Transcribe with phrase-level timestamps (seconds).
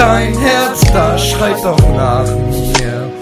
[0.00, 3.12] Dein Herz, das schreit doch nach mir.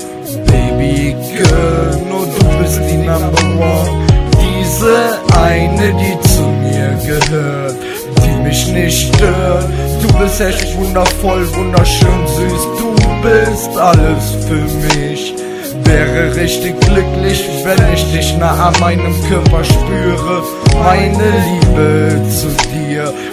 [0.46, 4.06] Baby Girl, nur du bist die Number One.
[4.38, 7.74] Diese eine, die zu mir gehört,
[8.22, 9.66] die mich nicht stört.
[10.02, 12.62] Du bist echt wundervoll, wunderschön, süß.
[12.78, 15.34] Du bist alles für mich.
[15.82, 20.44] Wäre richtig glücklich, wenn ich dich nah an meinem Körper spüre.
[20.80, 22.77] Meine Liebe zu dir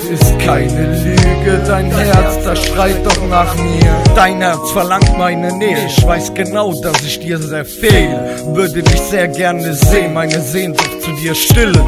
[0.05, 1.61] ist keine Lüge.
[1.67, 4.03] Dein Herz, das schreit doch nach mir.
[4.15, 5.85] Dein Herz verlangt meine Nähe.
[5.87, 8.41] Ich weiß genau, dass ich dir sehr fehle.
[8.47, 11.87] Würde dich sehr gerne sehen, meine Sehnsucht zu dir stillen.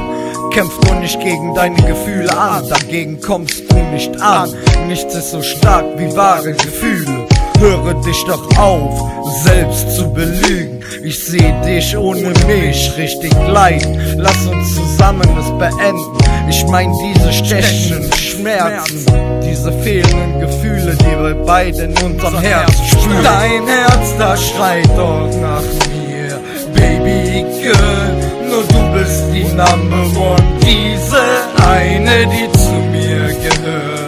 [0.51, 4.53] Kämpf nur nicht gegen deine Gefühle an, dagegen kommst du nicht an.
[4.87, 7.27] Nichts ist so stark wie wahre Gefühle.
[7.59, 9.11] Höre dich doch auf,
[9.43, 10.79] selbst zu belügen.
[11.03, 14.15] Ich seh dich ohne mich richtig leiden.
[14.17, 16.26] Lass uns zusammen es beenden.
[16.49, 19.05] Ich mein diese stechenden Schmerzen,
[19.43, 23.23] diese fehlenden Gefühle, die wir beide in unserem Herzen spüren.
[23.23, 26.39] Dein Herz, das schreit doch nach mir,
[26.73, 28.15] Baby Girl.
[28.49, 31.21] Nur du bist die Number One, diese
[31.67, 34.07] eine, die zu mir gehört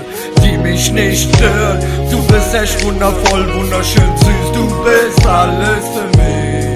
[0.79, 1.83] mich nicht stört.
[2.11, 6.68] Du bist echt wundervoll, wunderschön süß, du bist alles für mich.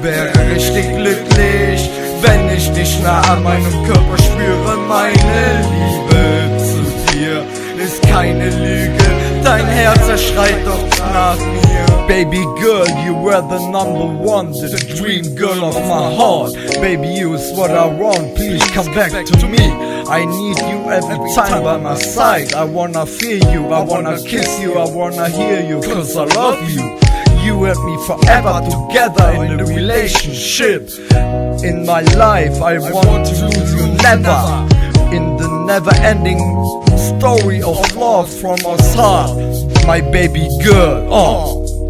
[0.00, 4.76] Wäre richtig glücklich, wenn ich dich nah an meinem Körper spüre.
[4.88, 7.44] Meine Liebe zu dir
[7.84, 9.04] ist keine Lüge,
[9.42, 12.06] dein Herz erschreit doch nach mir.
[12.06, 16.54] Baby girl, you were the number one, the dream girl of my heart.
[16.80, 19.72] Baby, you is what I want, please come back to me.
[20.08, 22.54] I need you every time by my side.
[22.54, 26.70] I wanna feel you, I wanna kiss you, I wanna hear you, cause I love
[26.70, 27.07] you.
[27.48, 30.90] You and me forever together in a relationship.
[31.64, 34.38] In my life, I want to lose you never.
[35.16, 36.40] In the never ending
[36.98, 39.34] story of love from us heart,
[39.86, 41.08] my baby girl.
[41.10, 41.88] Oh.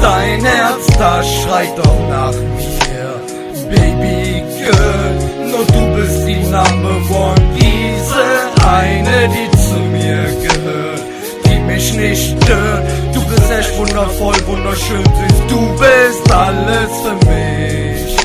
[0.00, 3.18] Dein Herz, das schreit doch nach mir,
[3.74, 5.10] Baby Girl.
[5.50, 7.67] Nur du bist die Number One,
[14.88, 15.46] wunderschön, süß.
[15.48, 18.16] Du bist alles für mich.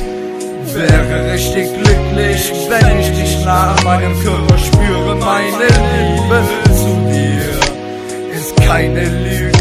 [0.74, 5.16] Wäre richtig glücklich, wenn ich dich an meinem Körper spüre.
[5.16, 9.51] Meine Liebe zu dir ist keine Lüge.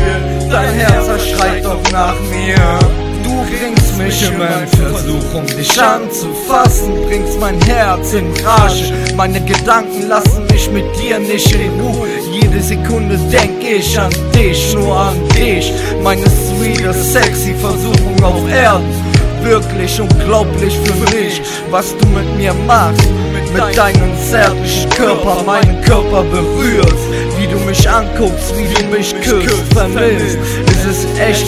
[0.51, 2.79] Dein Herz schreit doch nach mir.
[3.25, 8.93] Du bringst mich immer in Versuchung, dich anzufassen, bringst mein Herz in Rage.
[9.15, 12.22] Meine Gedanken lassen mich mit dir nicht in Ruhe.
[12.33, 15.73] Jede Sekunde denk ich an dich, nur an dich.
[16.03, 19.13] Meine sweet, sexy Versuchung auf Erden
[19.43, 23.09] wirklich unglaublich für mich, was du mit mir machst.
[23.53, 27.05] Mit deinem zärtlichen Körper meinen Körper berührst,
[27.39, 30.39] wie du mich anguckst, wie du mich küsst, vermisst.
[30.67, 31.47] Es ist echt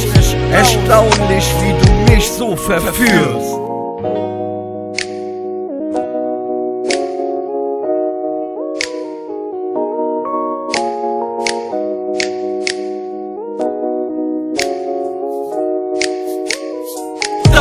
[0.53, 3.74] erstaunlich, wie du mich so verführst.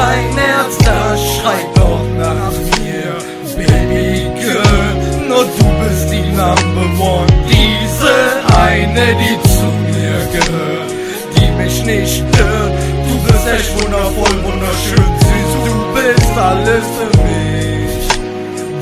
[0.04, 3.16] Dein Herz, das schreit doch nach mir,
[3.56, 5.28] Baby Girl.
[5.30, 8.16] Nur du bist die Number One, diese
[8.60, 10.92] eine, die zu mir gehört,
[11.38, 12.74] die mich nicht stört.
[13.08, 15.52] Du bist echt wundervoll, wunderschön, süß.
[15.68, 18.04] Du bist alles für mich.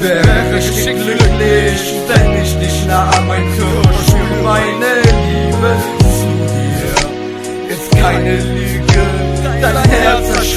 [0.02, 4.44] Wäre richtig glücklich, wenn ich dich nah an mein Körper spüre.
[4.44, 5.01] Meine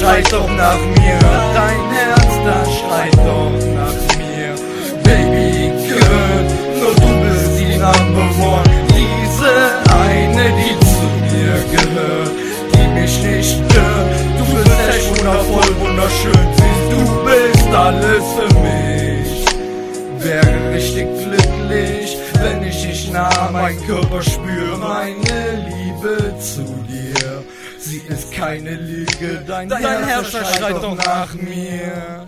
[0.05, 1.19] schreit doch nach mir.
[1.53, 4.53] Dein Herz, das schreit doch nach mir.
[5.03, 6.41] Baby Girl,
[6.79, 8.63] nur du bist die Number One.
[8.93, 9.53] Diese
[10.07, 12.31] eine, die zu mir gehört,
[12.73, 14.09] die mich nicht stört.
[14.37, 16.81] Du bist echt wundervoll, wunderschön, süß.
[16.91, 19.45] Du bist alles für mich.
[20.19, 24.77] Wäre richtig glücklich, wenn ich dich nah an meinen Körper spüre.
[24.77, 27.43] Meine Liebe zu dir.
[27.85, 32.27] Sie ist keine Lüge, dein, dein Herz schreit doch nach mir.